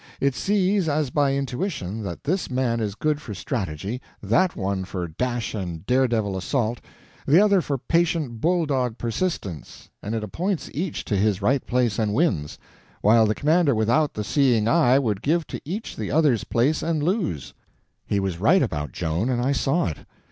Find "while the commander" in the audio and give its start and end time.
13.01-13.75